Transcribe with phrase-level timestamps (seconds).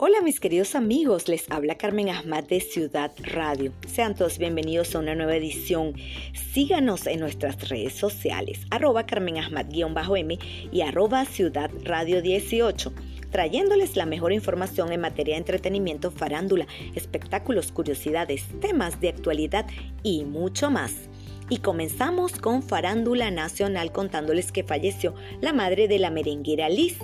[0.00, 3.72] Hola mis queridos amigos, les habla Carmen Ahmad de Ciudad Radio.
[3.88, 5.94] Sean todos bienvenidos a una nueva edición.
[6.52, 10.38] Síganos en nuestras redes sociales, arroba Carmen Ahmad-M
[10.70, 12.92] y arroba Ciudad Radio 18
[13.32, 19.66] trayéndoles la mejor información en materia de entretenimiento, farándula, espectáculos, curiosidades, temas de actualidad
[20.04, 20.94] y mucho más.
[21.50, 26.98] Y comenzamos con Farándula Nacional contándoles que falleció la madre de la merenguera Liz.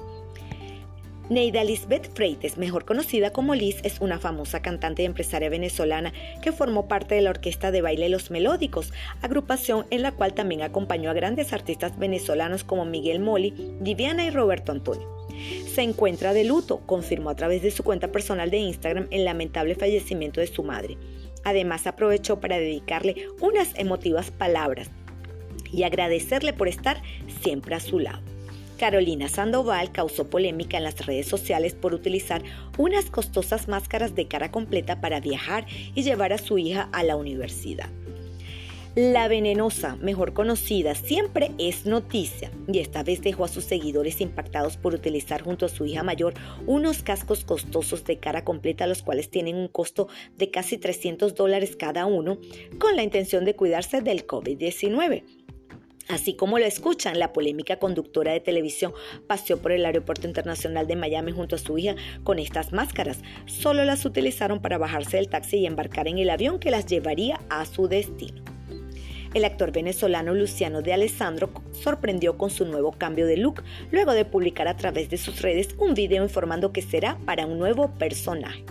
[1.31, 6.53] Neida Lisbeth Freites, mejor conocida como Liz, es una famosa cantante y empresaria venezolana que
[6.53, 8.93] formó parte de la orquesta de baile Los Melódicos,
[9.23, 14.31] agrupación en la cual también acompañó a grandes artistas venezolanos como Miguel Moli, Viviana y
[14.31, 15.09] Roberto Antonio.
[15.67, 19.77] Se encuentra de luto, confirmó a través de su cuenta personal de Instagram el lamentable
[19.77, 20.99] fallecimiento de su madre.
[21.43, 24.91] Además aprovechó para dedicarle unas emotivas palabras
[25.73, 27.01] y agradecerle por estar
[27.41, 28.34] siempre a su lado.
[28.85, 32.43] Carolina Sandoval causó polémica en las redes sociales por utilizar
[32.77, 35.65] unas costosas máscaras de cara completa para viajar
[35.95, 37.89] y llevar a su hija a la universidad.
[38.95, 44.77] La venenosa, mejor conocida, siempre es noticia y esta vez dejó a sus seguidores impactados
[44.77, 46.35] por utilizar junto a su hija mayor
[46.67, 51.75] unos cascos costosos de cara completa, los cuales tienen un costo de casi 300 dólares
[51.75, 52.37] cada uno,
[52.79, 55.44] con la intención de cuidarse del COVID-19.
[56.09, 58.93] Así como lo escuchan, la polémica conductora de televisión
[59.27, 63.21] paseó por el Aeropuerto Internacional de Miami junto a su hija con estas máscaras.
[63.47, 67.41] Solo las utilizaron para bajarse del taxi y embarcar en el avión que las llevaría
[67.49, 68.43] a su destino.
[69.33, 74.25] El actor venezolano Luciano de Alessandro sorprendió con su nuevo cambio de look luego de
[74.25, 78.65] publicar a través de sus redes un video informando que será para un nuevo personaje.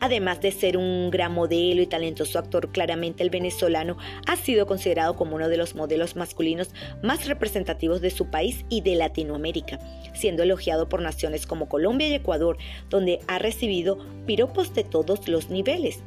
[0.00, 5.14] Además de ser un gran modelo y talentoso actor, claramente el venezolano ha sido considerado
[5.14, 6.70] como uno de los modelos masculinos
[7.02, 9.78] más representativos de su país y de Latinoamérica,
[10.14, 12.56] siendo elogiado por naciones como Colombia y Ecuador,
[12.88, 16.02] donde ha recibido piropos de todos los niveles.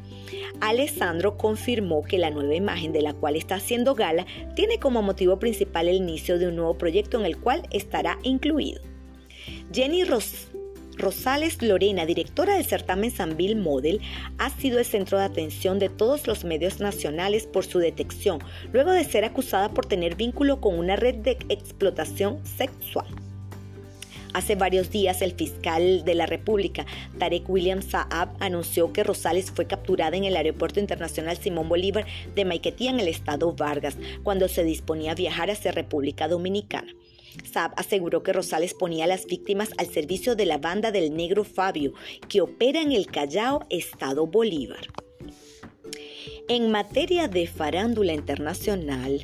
[0.60, 4.26] Alessandro confirmó que la nueva imagen de la cual está haciendo gala
[4.56, 8.82] tiene como motivo principal el inicio de un nuevo proyecto en el cual estará incluido.
[9.72, 10.48] Jenny Ross
[10.98, 14.02] Rosales Lorena, directora del certamen Sanville Model,
[14.38, 18.40] ha sido el centro de atención de todos los medios nacionales por su detección,
[18.72, 23.08] luego de ser acusada por tener vínculo con una red de explotación sexual.
[24.34, 26.88] Hace varios días, el fiscal de la República,
[27.20, 32.44] Tarek William Saab, anunció que Rosales fue capturada en el Aeropuerto Internacional Simón Bolívar de
[32.44, 36.92] Maiquetía, en el estado Vargas, cuando se disponía a viajar hacia República Dominicana.
[37.52, 41.44] Saab aseguró que Rosales ponía a las víctimas al servicio de la banda del negro
[41.44, 41.94] Fabio,
[42.30, 44.88] que opera en el Callao, Estado Bolívar.
[46.50, 49.24] En materia de farándula internacional,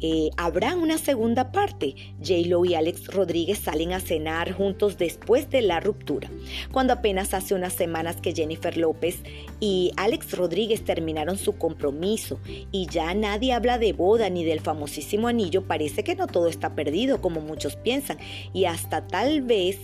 [0.00, 1.94] eh, habrá una segunda parte.
[2.18, 6.30] J-Lo y Alex Rodríguez salen a cenar juntos después de la ruptura.
[6.72, 9.20] Cuando apenas hace unas semanas que Jennifer López
[9.60, 12.40] y Alex Rodríguez terminaron su compromiso
[12.72, 16.74] y ya nadie habla de boda ni del famosísimo anillo, parece que no todo está
[16.74, 18.18] perdido como muchos piensan
[18.52, 19.78] y hasta tal vez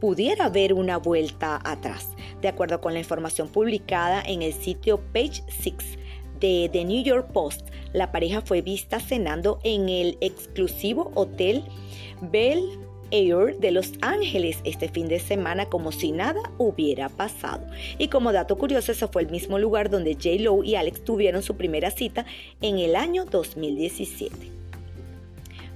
[0.00, 2.10] pudiera haber una vuelta atrás.
[2.40, 5.98] De acuerdo con la información publicada en el sitio Page 6
[6.40, 11.64] de The New York Post, la pareja fue vista cenando en el exclusivo hotel
[12.20, 12.62] Bell
[13.10, 17.66] Air de Los Ángeles este fin de semana como si nada hubiera pasado.
[17.98, 20.30] Y como dato curioso, ese fue el mismo lugar donde J.
[20.40, 22.26] Lo y Alex tuvieron su primera cita
[22.60, 24.58] en el año 2017.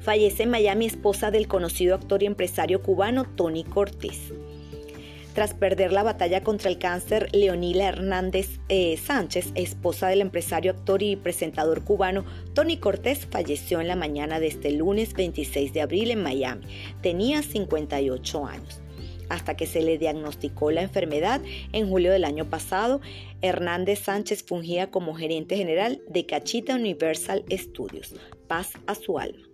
[0.00, 4.32] Fallece en Miami esposa del conocido actor y empresario cubano Tony Cortés.
[5.34, 11.02] Tras perder la batalla contra el cáncer, Leonila Hernández eh, Sánchez, esposa del empresario, actor
[11.02, 16.10] y presentador cubano Tony Cortés, falleció en la mañana de este lunes 26 de abril
[16.10, 16.66] en Miami.
[17.00, 18.80] Tenía 58 años.
[19.30, 21.40] Hasta que se le diagnosticó la enfermedad
[21.72, 23.00] en julio del año pasado,
[23.40, 28.14] Hernández Sánchez fungía como gerente general de Cachita Universal Studios.
[28.48, 29.51] Paz a su alma.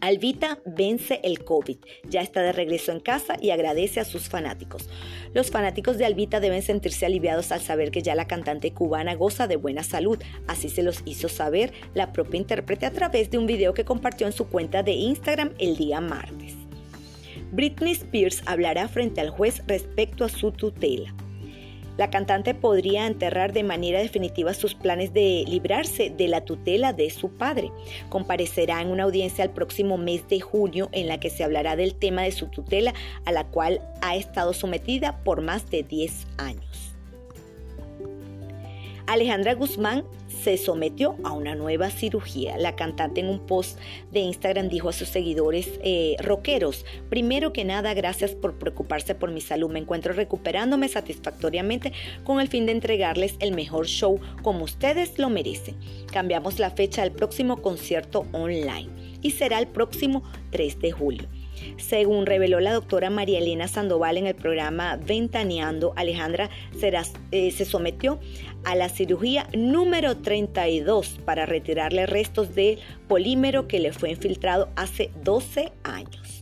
[0.00, 1.78] Alvita vence el COVID,
[2.08, 4.88] ya está de regreso en casa y agradece a sus fanáticos.
[5.34, 9.46] Los fanáticos de Alvita deben sentirse aliviados al saber que ya la cantante cubana goza
[9.48, 13.46] de buena salud, así se los hizo saber la propia intérprete a través de un
[13.46, 16.54] video que compartió en su cuenta de Instagram el día martes.
[17.50, 21.14] Britney Spears hablará frente al juez respecto a su tutela.
[21.98, 27.10] La cantante podría enterrar de manera definitiva sus planes de librarse de la tutela de
[27.10, 27.72] su padre.
[28.08, 31.96] Comparecerá en una audiencia el próximo mes de junio en la que se hablará del
[31.96, 36.87] tema de su tutela a la cual ha estado sometida por más de 10 años.
[39.08, 40.04] Alejandra Guzmán
[40.42, 42.58] se sometió a una nueva cirugía.
[42.58, 43.78] La cantante en un post
[44.12, 49.30] de Instagram dijo a sus seguidores eh, rockeros, primero que nada, gracias por preocuparse por
[49.30, 49.70] mi salud.
[49.70, 55.30] Me encuentro recuperándome satisfactoriamente con el fin de entregarles el mejor show como ustedes lo
[55.30, 55.76] merecen.
[56.12, 58.90] Cambiamos la fecha del próximo concierto online
[59.22, 61.28] y será el próximo 3 de julio.
[61.76, 66.50] Según reveló la doctora María Elena Sandoval en el programa Ventaneando, Alejandra
[67.32, 68.18] eh, se sometió
[68.64, 75.10] a la cirugía número 32 para retirarle restos de polímero que le fue infiltrado hace
[75.22, 76.37] 12 años.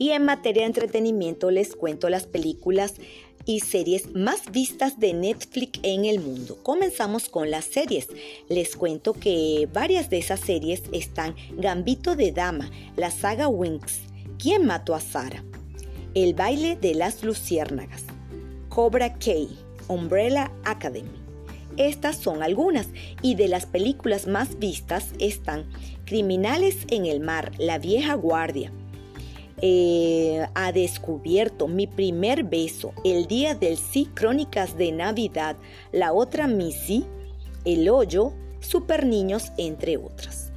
[0.00, 2.94] Y en materia de entretenimiento les cuento las películas
[3.44, 6.56] y series más vistas de Netflix en el mundo.
[6.62, 8.08] Comenzamos con las series.
[8.48, 13.98] Les cuento que varias de esas series están Gambito de Dama, la saga Winx,
[14.38, 15.44] ¿Quién mató a Sara?
[16.14, 18.04] El baile de las luciérnagas,
[18.70, 19.32] Cobra K,
[19.86, 21.10] Umbrella Academy.
[21.76, 22.88] Estas son algunas
[23.20, 25.68] y de las películas más vistas están
[26.06, 28.72] Criminales en el Mar, La Vieja Guardia,
[29.62, 35.56] eh, ha descubierto mi primer beso, el día del sí, crónicas de Navidad,
[35.92, 37.04] la otra Missy,
[37.64, 40.50] el hoyo, super niños, entre otras.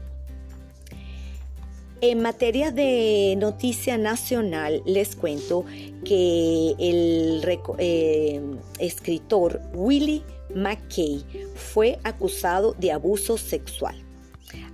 [2.01, 5.63] En materia de noticia nacional, les cuento
[6.03, 7.41] que el
[7.77, 8.41] eh,
[8.79, 10.21] escritor Willie
[10.53, 11.23] McKay
[11.55, 14.02] fue acusado de abuso sexual.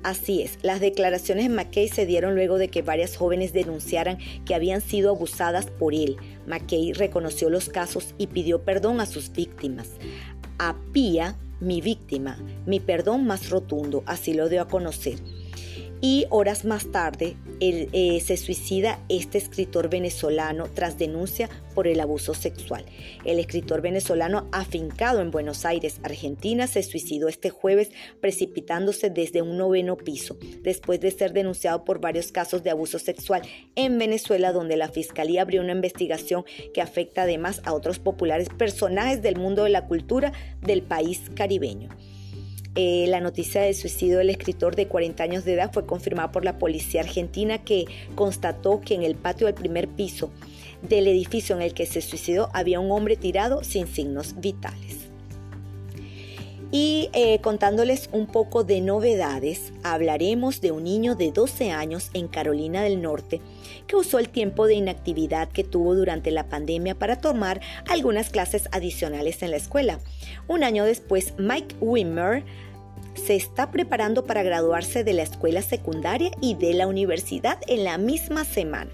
[0.03, 4.55] Así es, las declaraciones de McKay se dieron luego de que varias jóvenes denunciaran que
[4.55, 6.17] habían sido abusadas por él.
[6.47, 9.89] McKay reconoció los casos y pidió perdón a sus víctimas.
[10.57, 15.19] A Pia, mi víctima, mi perdón más rotundo, así lo dio a conocer
[16.01, 22.33] y horas más tarde eh, se suicida este escritor venezolano tras denuncia por el abuso
[22.33, 22.85] sexual.
[23.25, 27.91] El escritor venezolano afincado en Buenos Aires, Argentina, se suicidó este jueves
[28.21, 33.41] precipitándose desde un noveno piso, después de ser denunciado por varios casos de abuso sexual
[33.75, 39.21] en Venezuela, donde la Fiscalía abrió una investigación que afecta además a otros populares personajes
[39.21, 40.31] del mundo de la cultura
[40.61, 41.89] del país caribeño.
[42.75, 46.45] Eh, la noticia del suicidio del escritor de 40 años de edad fue confirmada por
[46.45, 47.85] la policía argentina que
[48.15, 50.31] constató que en el patio del primer piso
[50.81, 54.98] del edificio en el que se suicidó había un hombre tirado sin signos vitales.
[56.71, 62.27] Y eh, contándoles un poco de novedades, hablaremos de un niño de 12 años en
[62.27, 63.41] Carolina del Norte
[63.87, 68.69] que usó el tiempo de inactividad que tuvo durante la pandemia para tomar algunas clases
[68.71, 69.99] adicionales en la escuela.
[70.47, 72.43] Un año después, Mike Wimmer
[73.15, 77.97] se está preparando para graduarse de la escuela secundaria y de la universidad en la
[77.97, 78.91] misma semana.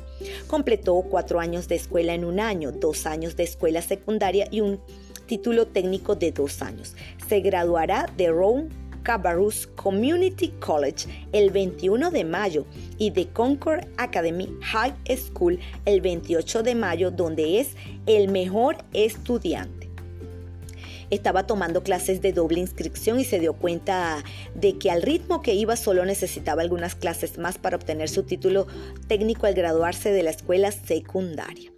[0.48, 4.80] Completó cuatro años de escuela en un año, dos años de escuela secundaria y un
[5.25, 6.95] título técnico de dos años.
[7.27, 8.69] Se graduará de Rome
[9.06, 12.66] Cabarrus Community College el 21 de mayo
[12.98, 17.75] y de Concord Academy High School el 28 de mayo, donde es
[18.07, 19.86] el mejor estudiante.
[21.12, 24.24] Estaba tomando clases de doble inscripción y se dio cuenta
[24.56, 28.66] de que al ritmo que iba solo necesitaba algunas clases más para obtener su título
[29.07, 31.75] técnico al graduarse de la escuela secundaria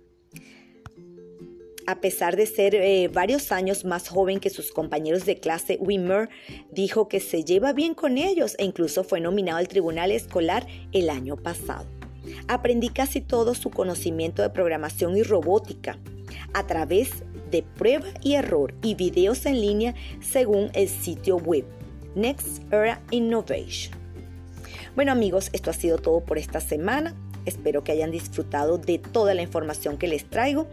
[1.88, 6.30] a pesar de ser eh, varios años más joven que sus compañeros de clase, Wimmer
[6.70, 11.10] dijo que se lleva bien con ellos e incluso fue nominado al tribunal escolar el
[11.10, 11.88] año pasado.
[12.50, 15.98] Aprendí casi todo su conocimiento de programación y robótica
[16.54, 21.64] a través de prueba y error y videos en línea según el sitio web
[22.16, 23.98] Next Era Innovation.
[24.94, 27.16] Bueno amigos, esto ha sido todo por esta semana.
[27.46, 30.68] Espero que hayan disfrutado de toda la información que les traigo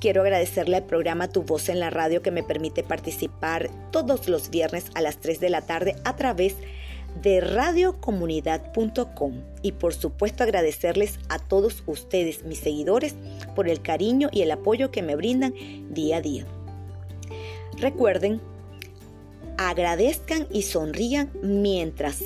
[0.00, 4.50] Quiero agradecerle al programa Tu Voz en la Radio que me permite participar todos los
[4.50, 6.56] viernes a las 3 de la tarde a través
[7.22, 13.14] de radiocomunidad.com y por supuesto agradecerles a todos ustedes, mis seguidores,
[13.54, 15.54] por el cariño y el apoyo que me brindan
[15.90, 16.44] día a día.
[17.78, 18.42] Recuerden,
[19.56, 22.22] agradezcan y sonrían mientras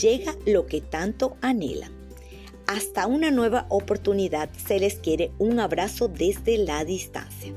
[0.00, 1.99] llega lo que tanto anhelan.
[2.70, 7.52] Hasta una nueva oportunidad se les quiere un abrazo desde la distancia.